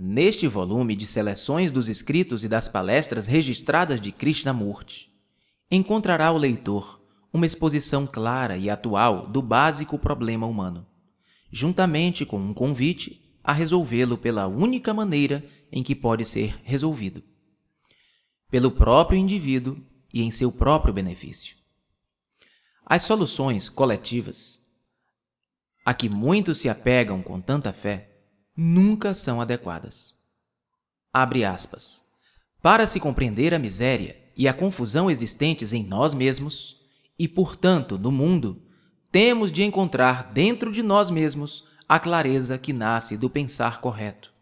Neste 0.00 0.46
volume 0.46 0.94
de 0.94 1.08
seleções 1.08 1.72
dos 1.72 1.88
escritos 1.88 2.44
e 2.44 2.48
das 2.48 2.68
palestras 2.68 3.26
registradas 3.26 4.00
de 4.00 4.12
Krishnamurti, 4.12 5.12
encontrará 5.68 6.30
o 6.30 6.38
leitor 6.38 7.02
uma 7.32 7.44
exposição 7.44 8.06
clara 8.06 8.56
e 8.56 8.70
atual 8.70 9.26
do 9.26 9.42
básico 9.42 9.98
problema 9.98 10.46
humano, 10.46 10.86
juntamente 11.50 12.24
com 12.24 12.38
um 12.38 12.54
convite 12.54 13.20
a 13.42 13.52
resolvê-lo 13.52 14.16
pela 14.16 14.46
única 14.46 14.94
maneira 14.94 15.44
em 15.72 15.82
que 15.82 15.96
pode 15.96 16.24
ser 16.24 16.60
resolvido 16.62 17.20
pelo 18.48 18.70
próprio 18.70 19.18
indivíduo 19.18 19.84
e 20.14 20.22
em 20.22 20.30
seu 20.30 20.52
próprio 20.52 20.94
benefício. 20.94 21.56
As 22.86 23.02
soluções 23.02 23.68
coletivas, 23.68 24.62
a 25.84 25.92
que 25.92 26.08
muitos 26.08 26.58
se 26.58 26.68
apegam 26.68 27.20
com 27.20 27.40
tanta 27.40 27.72
fé, 27.72 28.07
nunca 28.60 29.14
são 29.14 29.40
adequadas. 29.40 30.14
Abre 31.12 31.44
aspas. 31.44 32.04
Para 32.60 32.86
se 32.86 32.98
compreender 32.98 33.54
a 33.54 33.58
miséria 33.58 34.16
e 34.36 34.48
a 34.48 34.52
confusão 34.52 35.08
existentes 35.10 35.72
em 35.72 35.84
nós 35.84 36.12
mesmos, 36.12 36.76
e, 37.18 37.28
portanto, 37.28 37.96
no 37.96 38.10
mundo, 38.10 38.60
temos 39.12 39.52
de 39.52 39.62
encontrar 39.62 40.32
dentro 40.32 40.72
de 40.72 40.82
nós 40.82 41.10
mesmos 41.10 41.64
a 41.88 42.00
clareza 42.00 42.58
que 42.58 42.72
nasce 42.72 43.16
do 43.16 43.30
pensar 43.30 43.80
correto. 43.80 44.32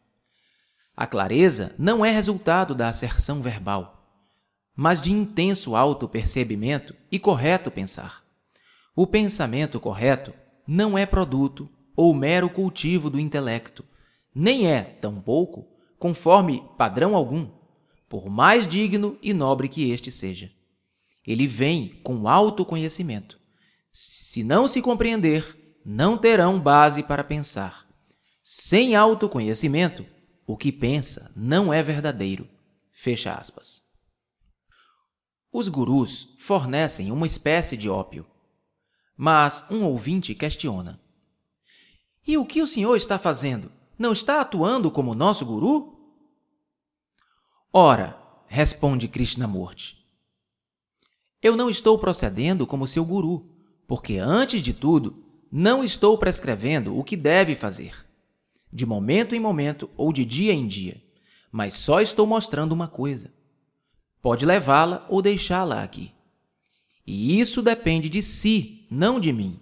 A 0.97 1.07
clareza 1.07 1.75
não 1.79 2.03
é 2.03 2.11
resultado 2.11 2.75
da 2.75 2.89
asserção 2.89 3.43
verbal 3.43 3.97
mas 4.77 5.01
de 5.01 5.11
intenso 5.11 5.75
autopercebimento 5.75 6.95
e 7.11 7.19
correto 7.19 7.71
pensar. 7.71 8.23
O 8.95 9.07
pensamento 9.07 9.81
correto 9.81 10.35
não 10.67 10.99
é 10.99 11.07
produto 11.07 11.69
ou 11.97 12.15
mero 12.15 12.51
cultivo 12.51 13.09
do 13.09 13.19
intelecto, 13.19 13.83
nem 14.39 14.71
é, 14.71 14.83
tampouco, 14.83 15.67
conforme 15.99 16.63
padrão 16.77 17.17
algum, 17.17 17.51
por 18.07 18.29
mais 18.29 18.69
digno 18.69 19.19
e 19.23 19.33
nobre 19.33 19.67
que 19.67 19.91
este 19.91 20.13
seja. 20.13 20.53
Ele 21.27 21.47
vem 21.47 22.01
com 22.03 22.29
autoconhecimento. 22.29 23.41
Se 23.91 24.45
não 24.45 24.69
se 24.69 24.83
compreender, 24.83 25.81
não 25.83 26.19
terão 26.19 26.61
base 26.61 27.03
para 27.03 27.25
pensar. 27.25 27.89
Sem 28.45 28.95
autoconhecimento, 28.95 30.05
o 30.47 30.55
que 30.55 30.71
pensa 30.71 31.33
não 31.35 31.73
é 31.73 31.83
verdadeiro. 31.83 32.47
Fecha 32.93 33.33
aspas. 33.33 33.85
Os 35.51 35.67
gurus 35.67 36.37
fornecem 36.39 37.11
uma 37.11 37.27
espécie 37.27 37.75
de 37.75 37.89
ópio. 37.89 38.27
Mas 39.17 39.65
um 39.71 39.85
ouvinte 39.85 40.35
questiona: 40.35 41.01
E 42.27 42.37
o 42.37 42.45
que 42.45 42.61
o 42.61 42.67
senhor 42.67 42.97
está 42.97 43.19
fazendo? 43.19 43.73
Não 43.99 44.13
está 44.13 44.41
atuando 44.41 44.91
como 44.91 45.15
nosso 45.15 45.45
guru? 45.45 45.99
Ora, 47.73 48.21
responde 48.47 49.09
Krishnamurti, 49.09 49.99
eu 51.43 51.57
não 51.57 51.69
estou 51.69 51.99
procedendo 51.99 52.67
como 52.67 52.87
seu 52.87 53.05
guru, 53.05 53.51
porque 53.87 54.17
antes 54.19 54.63
de 54.63 54.73
tudo, 54.73 55.25
não 55.51 55.85
estou 55.85 56.17
prescrevendo 56.19 56.99
o 56.99 57.05
que 57.05 57.17
deve 57.17 57.55
fazer, 57.55 57.95
de 58.73 58.87
momento 58.87 59.35
em 59.35 59.41
momento 59.41 59.91
ou 59.97 60.13
de 60.13 60.25
dia 60.25 60.53
em 60.53 60.67
dia, 60.67 61.03
mas 61.53 61.75
só 61.75 62.01
estou 62.01 62.27
mostrando 62.27 62.73
uma 62.73 62.89
coisa 62.89 63.37
pode 64.27 64.45
levá-la 64.45 65.07
ou 65.09 65.23
deixá-la 65.23 65.85
aqui. 65.85 66.11
E 67.07 67.39
isso 67.39 67.63
depende 67.63 68.09
de 68.09 68.21
si, 68.21 68.85
não 68.91 69.21
de 69.21 69.33
mim. 69.33 69.61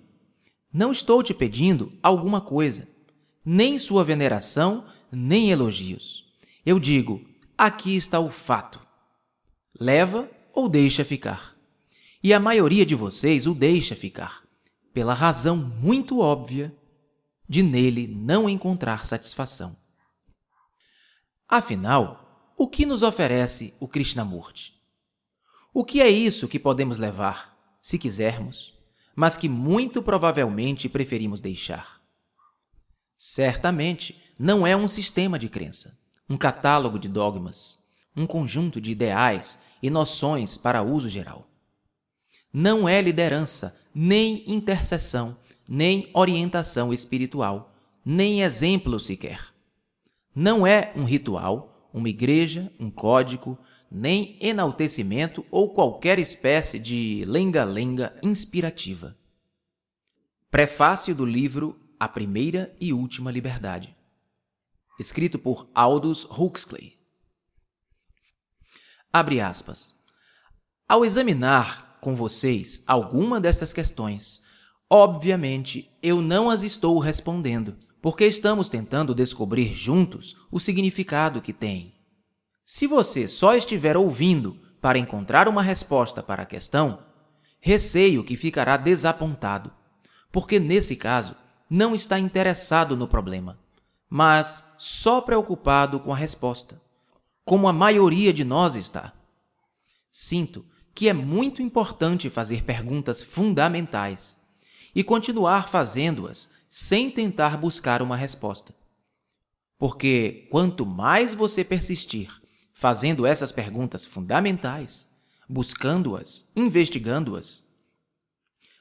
Não 0.73 0.91
estou 0.91 1.23
te 1.23 1.35
pedindo 1.35 1.93
alguma 2.03 2.41
coisa, 2.41 2.89
nem 3.45 3.79
sua 3.79 4.03
veneração, 4.03 4.87
nem 5.13 5.51
elogios. 5.51 6.25
Eu 6.65 6.81
digo: 6.81 7.25
aqui 7.59 7.97
está 7.97 8.19
o 8.19 8.31
fato. 8.31 8.81
Leva 9.79 10.31
ou 10.53 10.69
deixa 10.69 11.05
ficar. 11.05 11.55
E 12.23 12.33
a 12.33 12.41
maioria 12.41 12.87
de 12.87 12.95
vocês 12.95 13.47
o 13.47 13.55
deixa 13.55 13.95
ficar, 13.95 14.43
pela 14.95 15.13
razão 15.13 15.57
muito 15.57 16.21
óbvia 16.21 16.75
de 17.47 17.63
nele 17.63 18.07
não 18.07 18.49
encontrar 18.49 19.05
satisfação. 19.05 19.77
Afinal, 21.47 22.53
o 22.57 22.67
que 22.67 22.87
nos 22.87 23.03
oferece 23.03 23.75
o 23.79 23.87
Krishnamurti? 23.87 24.73
O 25.75 25.85
que 25.85 26.01
é 26.01 26.09
isso 26.09 26.49
que 26.49 26.59
podemos 26.59 26.99
levar, 26.99 27.59
se 27.83 27.99
quisermos, 27.99 28.73
mas 29.15 29.37
que 29.37 29.49
muito 29.49 30.03
provavelmente 30.03 30.89
preferimos 30.89 31.41
deixar? 31.41 32.04
Certamente 33.27 34.23
não 34.39 34.67
é 34.67 34.77
um 34.77 34.87
sistema 34.87 35.39
de 35.39 35.49
crença, 35.49 35.99
um 36.29 36.37
catálogo 36.37 36.99
de 36.99 37.09
dogmas, 37.09 37.79
um 38.15 38.27
conjunto 38.27 38.79
de 38.79 38.93
ideais 38.93 39.59
e 39.83 39.89
noções 39.89 40.59
para 40.59 40.83
uso 40.83 41.09
geral. 41.09 41.49
Não 42.53 42.87
é 42.87 43.01
liderança, 43.01 43.81
nem 43.95 44.45
intercessão, 44.47 45.39
nem 45.67 46.11
orientação 46.13 46.93
espiritual, 46.93 47.75
nem 48.05 48.43
exemplo 48.43 49.01
sequer. 49.01 49.55
Não 50.37 50.67
é 50.67 50.93
um 50.95 51.05
ritual 51.05 51.89
uma 51.95 52.11
igreja, 52.11 52.71
um 52.79 52.91
código, 52.91 53.59
nem 53.91 54.37
enaltecimento 54.39 55.47
ou 55.51 55.73
qualquer 55.73 56.19
espécie 56.19 56.79
de 56.79 57.25
lenga-lenga 57.27 58.15
inspirativa. 58.23 59.17
Prefácio 60.51 61.15
do 61.15 61.25
livro 61.25 61.81
A 62.05 62.09
Primeira 62.09 62.77
e 62.79 62.93
Última 62.93 63.31
Liberdade, 63.31 63.97
escrito 65.01 65.39
por 65.39 65.71
Aldous 65.75 66.27
Huxley. 66.27 66.99
Abre 69.11 69.41
aspas. 69.41 69.95
Ao 70.87 71.03
examinar 71.03 71.99
com 72.03 72.15
vocês 72.15 72.85
alguma 72.87 73.41
destas 73.41 73.73
questões, 73.73 74.43
obviamente 74.91 75.91
eu 76.03 76.21
não 76.21 76.51
as 76.51 76.63
estou 76.63 76.99
respondendo 76.99 77.75
porque 78.03 78.27
estamos 78.27 78.69
tentando 78.69 79.15
descobrir 79.15 79.73
juntos 79.73 80.37
o 80.53 80.61
significado 80.61 81.41
que 81.41 81.55
tem. 81.55 81.95
Se 82.67 82.87
você 82.87 83.27
só 83.27 83.55
estiver 83.55 83.97
ouvindo 83.97 84.61
para 84.79 84.99
encontrar 84.99 85.49
uma 85.49 85.63
resposta 85.63 86.23
para 86.23 86.43
a 86.43 86.47
questão, 86.47 87.03
receio 87.59 88.23
que 88.23 88.37
ficará 88.37 88.77
desapontado, 88.77 89.73
porque 90.31 90.61
nesse 90.61 90.97
caso 90.97 91.35
não 91.75 91.93
está 91.93 92.21
interessado 92.21 92.97
no 92.97 93.09
problema, 93.09 93.59
mas 94.09 94.73
só 94.79 95.21
preocupado 95.21 95.99
com 95.99 96.13
a 96.13 96.17
resposta, 96.17 96.81
como 97.45 97.67
a 97.67 97.73
maioria 97.73 98.33
de 98.33 98.45
nós 98.45 98.77
está. 98.77 99.13
Sinto 100.09 100.65
que 100.95 101.09
é 101.09 101.13
muito 101.13 101.61
importante 101.61 102.31
fazer 102.31 102.63
perguntas 102.63 103.21
fundamentais 103.21 104.41
e 104.95 105.03
continuar 105.03 105.69
fazendo-as 105.69 106.49
sem 106.71 107.11
tentar 107.11 107.57
buscar 107.57 108.01
uma 108.01 108.17
resposta. 108.17 108.73
Porque 109.77 110.47
quanto 110.53 110.87
mais 110.87 111.35
você 111.35 111.65
persistir 111.65 112.31
fazendo 112.73 113.27
essas 113.27 113.51
perguntas 113.51 114.07
fundamentais, 114.07 115.09
buscando-as, 115.49 116.49
investigando-as, 116.55 117.65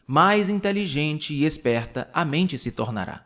mais 0.05 0.49
inteligente 0.49 1.33
e 1.33 1.45
esperta 1.45 2.09
a 2.13 2.25
mente 2.25 2.59
se 2.59 2.71
tornará. 2.71 3.25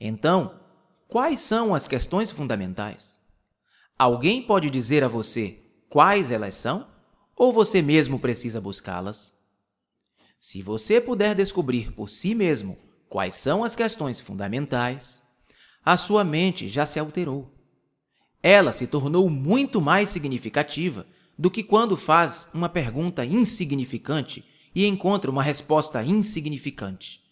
Então, 0.00 0.60
quais 1.08 1.40
são 1.40 1.74
as 1.74 1.86
questões 1.88 2.30
fundamentais? 2.30 3.20
Alguém 3.98 4.42
pode 4.42 4.68
dizer 4.68 5.04
a 5.04 5.08
você 5.08 5.58
quais 5.88 6.30
elas 6.30 6.54
são? 6.54 6.88
Ou 7.36 7.52
você 7.52 7.80
mesmo 7.80 8.18
precisa 8.18 8.60
buscá-las? 8.60 9.40
Se 10.38 10.60
você 10.60 11.00
puder 11.00 11.34
descobrir 11.34 11.92
por 11.92 12.10
si 12.10 12.34
mesmo 12.34 12.76
quais 13.08 13.36
são 13.36 13.62
as 13.62 13.74
questões 13.74 14.20
fundamentais, 14.20 15.22
a 15.84 15.96
sua 15.96 16.24
mente 16.24 16.68
já 16.68 16.84
se 16.84 16.98
alterou. 16.98 17.54
Ela 18.42 18.72
se 18.72 18.86
tornou 18.86 19.30
muito 19.30 19.80
mais 19.80 20.08
significativa 20.08 21.06
do 21.38 21.50
que 21.50 21.62
quando 21.62 21.96
faz 21.96 22.50
uma 22.52 22.68
pergunta 22.68 23.24
insignificante 23.24 24.44
e 24.74 24.86
encontra 24.86 25.30
uma 25.30 25.42
resposta 25.42 26.02
insignificante. 26.02 27.22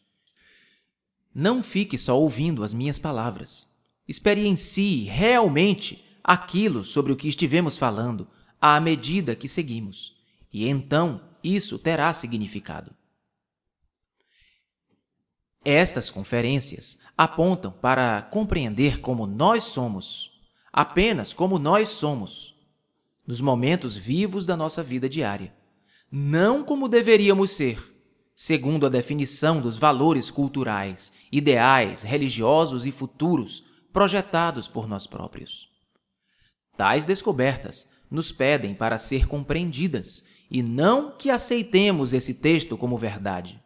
Não 1.34 1.62
fique 1.62 1.96
só 1.96 2.18
ouvindo 2.18 2.64
as 2.64 2.74
minhas 2.74 2.98
palavras. 2.98 3.70
Experiencie 4.06 5.04
realmente 5.04 6.04
aquilo 6.22 6.84
sobre 6.84 7.12
o 7.12 7.16
que 7.16 7.28
estivemos 7.28 7.76
falando 7.76 8.28
à 8.60 8.78
medida 8.80 9.34
que 9.34 9.48
seguimos, 9.48 10.16
e 10.52 10.66
então 10.66 11.20
isso 11.42 11.78
terá 11.78 12.12
significado. 12.12 12.94
Estas 15.64 16.10
conferências 16.10 16.98
apontam 17.16 17.70
para 17.70 18.22
compreender 18.22 19.00
como 19.00 19.26
nós 19.26 19.64
somos, 19.64 20.30
apenas 20.72 21.32
como 21.32 21.58
nós 21.58 21.90
somos, 21.90 22.54
nos 23.26 23.40
momentos 23.40 23.96
vivos 23.96 24.46
da 24.46 24.56
nossa 24.56 24.82
vida 24.82 25.08
diária, 25.08 25.54
não 26.10 26.64
como 26.64 26.88
deveríamos 26.88 27.52
ser, 27.52 27.78
segundo 28.34 28.86
a 28.86 28.88
definição 28.88 29.60
dos 29.60 29.76
valores 29.76 30.30
culturais, 30.30 31.12
ideais, 31.30 32.02
religiosos 32.02 32.84
e 32.84 32.90
futuros 32.90 33.64
projetados 33.92 34.66
por 34.66 34.88
nós 34.88 35.06
próprios. 35.06 35.68
Tais 36.76 37.04
descobertas 37.04 37.90
nos 38.10 38.32
pedem 38.32 38.74
para 38.74 38.98
ser 38.98 39.28
compreendidas 39.28 40.24
e 40.50 40.62
não 40.62 41.16
que 41.16 41.30
aceitemos 41.30 42.12
esse 42.12 42.34
texto 42.34 42.76
como 42.76 42.98
verdade. 42.98 43.62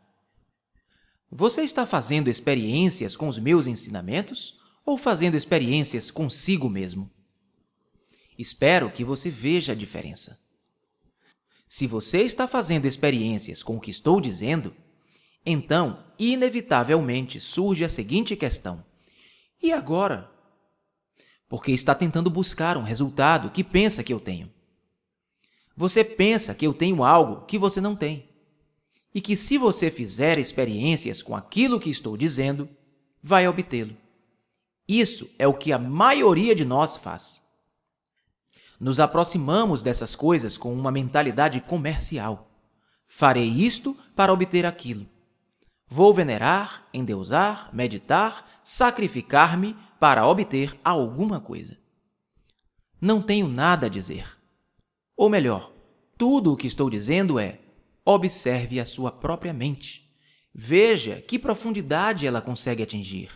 Você 1.31 1.63
está 1.63 1.87
fazendo 1.87 2.29
experiências 2.29 3.17
com 3.17 3.29
os 3.29 3.39
meus 3.39 3.67
ensinamentos 3.67 4.59
ou 4.85 4.99
fazendo 4.99 5.37
experiências 5.37 6.11
consigo 6.11 6.69
mesmo? 6.69 7.11
Espero 8.39 8.91
que 8.91 9.05
você 9.05 9.31
veja 9.31 9.73
a 9.73 9.75
diferença. 9.75 10.44
Se 11.67 11.87
você 11.87 12.23
está 12.23 12.47
fazendo 12.47 12.87
experiências 12.87 13.63
com 13.63 13.77
o 13.77 13.81
que 13.81 13.91
estou 13.91 14.21
dizendo, 14.21 14.75
então, 15.45 16.05
inevitavelmente, 16.19 17.39
surge 17.41 17.85
a 17.85 17.89
seguinte 17.89 18.37
questão: 18.37 18.85
e 19.63 19.73
agora? 19.73 20.31
Porque 21.49 21.73
está 21.73 21.95
tentando 21.95 22.31
buscar 22.31 22.77
um 22.77 22.83
resultado 22.83 23.51
que 23.51 23.63
pensa 23.63 24.03
que 24.03 24.13
eu 24.13 24.21
tenho. 24.21 24.51
Você 25.77 26.05
pensa 26.05 26.55
que 26.55 26.67
eu 26.67 26.73
tenho 26.73 27.05
algo 27.05 27.47
que 27.47 27.59
você 27.59 27.81
não 27.81 27.95
tem. 27.95 28.29
E 29.15 29.21
que, 29.21 29.37
se 29.37 29.59
você 29.59 29.91
fizer 29.91 30.39
experiências 30.39 31.23
com 31.23 31.37
aquilo 31.37 31.79
que 31.79 31.91
estou 31.91 32.17
dizendo, 32.17 32.69
vai 33.23 33.47
obtê-lo. 33.47 33.97
Isso 34.89 35.31
é 35.39 35.47
o 35.47 35.55
que 35.55 35.73
a 35.73 35.79
maioria 35.79 36.55
de 36.55 36.65
nós 36.65 36.97
faz. 36.97 37.44
Nos 38.81 38.99
aproximamos 38.99 39.83
dessas 39.83 40.15
coisas 40.15 40.57
com 40.57 40.73
uma 40.73 40.91
mentalidade 40.91 41.61
comercial. 41.61 42.51
Farei 43.07 43.49
isto 43.49 43.97
para 44.15 44.33
obter 44.33 44.67
aquilo. 44.67 45.07
Vou 45.89 46.13
venerar, 46.13 46.87
endeusar, 46.93 47.69
meditar, 47.73 48.61
sacrificar-me 48.65 49.77
para 50.01 50.27
obter 50.27 50.79
alguma 50.83 51.41
coisa. 51.41 51.79
Não 53.01 53.21
tenho 53.21 53.49
nada 53.49 53.87
a 53.87 53.91
dizer. 53.91 54.27
Ou 55.17 55.29
melhor, 55.29 55.73
tudo 56.17 56.53
o 56.53 56.57
que 56.57 56.67
estou 56.67 56.89
dizendo 56.89 57.39
é: 57.39 57.61
observe 58.05 58.81
a 58.81 58.87
sua 58.87 59.13
própria 59.13 59.53
mente. 59.53 60.11
Veja 60.55 61.21
que 61.21 61.39
profundidade 61.39 62.27
ela 62.27 62.41
consegue 62.41 62.83
atingir. 62.83 63.31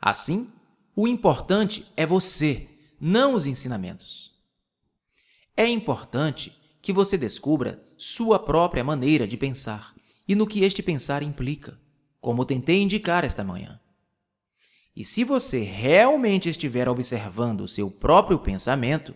Assim, 0.00 0.48
o 0.94 1.08
importante 1.08 1.90
é 1.96 2.04
você, 2.04 2.68
não 3.00 3.34
os 3.34 3.46
ensinamentos. 3.46 4.33
É 5.56 5.68
importante 5.68 6.52
que 6.82 6.92
você 6.92 7.16
descubra 7.16 7.82
sua 7.96 8.38
própria 8.38 8.82
maneira 8.82 9.26
de 9.26 9.36
pensar 9.36 9.94
e 10.26 10.34
no 10.34 10.46
que 10.46 10.64
este 10.64 10.82
pensar 10.82 11.22
implica, 11.22 11.78
como 12.20 12.44
tentei 12.44 12.82
indicar 12.82 13.24
esta 13.24 13.44
manhã. 13.44 13.80
E 14.96 15.04
se 15.04 15.22
você 15.24 15.60
realmente 15.60 16.48
estiver 16.48 16.88
observando 16.88 17.62
o 17.62 17.68
seu 17.68 17.90
próprio 17.90 18.38
pensamento, 18.38 19.14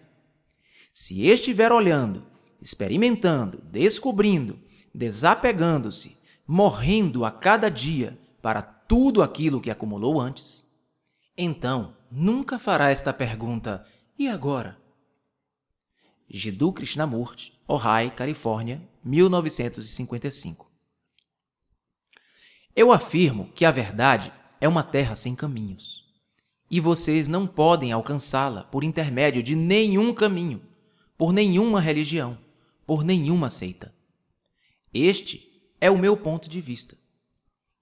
se 0.92 1.26
estiver 1.26 1.72
olhando, 1.72 2.24
experimentando, 2.60 3.62
descobrindo, 3.70 4.58
desapegando-se, 4.94 6.18
morrendo 6.46 7.24
a 7.24 7.30
cada 7.30 7.68
dia 7.68 8.18
para 8.40 8.62
tudo 8.62 9.22
aquilo 9.22 9.60
que 9.60 9.70
acumulou 9.70 10.20
antes, 10.20 10.66
então 11.36 11.96
nunca 12.10 12.58
fará 12.58 12.90
esta 12.90 13.12
pergunta: 13.12 13.84
e 14.18 14.28
agora? 14.28 14.76
Jiddu 16.30 16.72
Krishnamurti, 16.72 17.52
Ojai, 17.66 18.10
Califórnia, 18.10 18.82
1955. 19.02 20.70
Eu 22.76 22.92
afirmo 22.92 23.50
que 23.54 23.64
a 23.64 23.70
verdade 23.70 24.32
é 24.60 24.68
uma 24.68 24.82
terra 24.82 25.16
sem 25.16 25.34
caminhos. 25.34 26.06
E 26.70 26.80
vocês 26.80 27.28
não 27.28 27.46
podem 27.46 27.92
alcançá-la 27.92 28.62
por 28.64 28.84
intermédio 28.84 29.42
de 29.42 29.56
nenhum 29.56 30.12
caminho, 30.12 30.62
por 31.16 31.32
nenhuma 31.32 31.80
religião, 31.80 32.38
por 32.86 33.02
nenhuma 33.02 33.48
seita. 33.48 33.94
Este 34.92 35.48
é 35.80 35.90
o 35.90 35.98
meu 35.98 36.16
ponto 36.16 36.48
de 36.48 36.60
vista. 36.60 36.96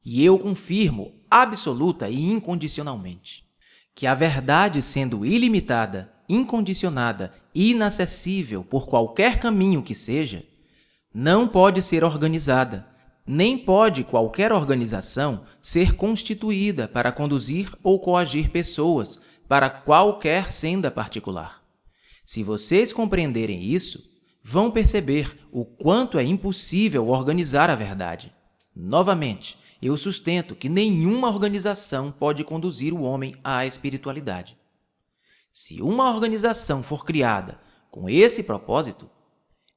E 0.05 0.25
eu 0.25 0.39
confirmo 0.39 1.13
absoluta 1.29 2.09
e 2.09 2.31
incondicionalmente 2.31 3.45
que 3.93 4.07
a 4.07 4.15
verdade, 4.15 4.83
sendo 4.83 5.25
ilimitada, 5.25 6.13
incondicionada 6.28 7.32
e 7.55 7.70
inacessível 7.70 8.64
por 8.64 8.87
qualquer 8.87 9.38
caminho 9.38 9.82
que 9.82 9.94
seja, 9.94 10.44
não 11.14 11.49
pode 11.49 11.81
ser 11.81 12.05
organizada, 12.05 12.87
nem 13.26 13.58
pode 13.58 14.05
qualquer 14.05 14.52
organização 14.52 15.43
ser 15.61 15.96
constituída 15.96 16.87
para 16.87 17.11
conduzir 17.11 17.73
ou 17.82 17.99
coagir 17.99 18.50
pessoas 18.50 19.20
para 19.49 19.69
qualquer 19.70 20.52
senda 20.52 20.90
particular. 20.90 21.62
Se 22.25 22.43
vocês 22.43 22.93
compreenderem 22.93 23.62
isso, 23.62 24.02
vão 24.43 24.70
perceber 24.70 25.38
o 25.50 25.64
quanto 25.64 26.19
é 26.19 26.25
impossível 26.25 27.08
organizar 27.08 27.70
a 27.70 27.75
verdade. 27.75 28.32
Novamente, 28.75 29.58
eu 29.81 29.96
sustento 29.96 30.55
que 30.55 30.69
nenhuma 30.69 31.28
organização 31.28 32.11
pode 32.12 32.44
conduzir 32.44 32.93
o 32.93 33.02
homem 33.02 33.34
à 33.43 33.67
espiritualidade. 33.67 34.56
Se 35.58 35.81
uma 35.81 36.14
organização 36.14 36.82
for 36.82 37.03
criada 37.03 37.58
com 37.91 38.11
esse 38.11 38.43
propósito, 38.43 39.08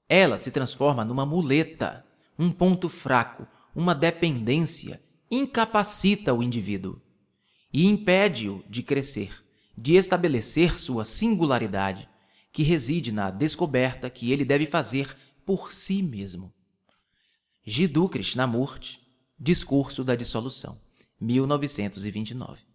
ela 0.09 0.37
se 0.37 0.51
transforma 0.51 1.05
numa 1.05 1.25
muleta, 1.25 2.05
um 2.37 2.51
ponto 2.51 2.89
fraco, 2.89 3.47
uma 3.73 3.95
dependência, 3.95 5.01
incapacita 5.31 6.33
o 6.33 6.43
indivíduo 6.43 7.01
e 7.71 7.85
impede-o 7.85 8.61
de 8.69 8.83
crescer, 8.83 9.41
de 9.77 9.93
estabelecer 9.93 10.77
sua 10.77 11.05
singularidade, 11.05 12.09
que 12.51 12.61
reside 12.61 13.13
na 13.13 13.31
descoberta 13.31 14.09
que 14.09 14.33
ele 14.33 14.43
deve 14.43 14.65
fazer 14.65 15.15
por 15.45 15.73
si 15.73 16.03
mesmo. 16.03 16.53
Jiddu 17.63 18.09
Krishnamurti, 18.09 18.99
Discurso 19.39 20.03
da 20.03 20.13
Dissolução, 20.13 20.77
1929. 21.21 22.68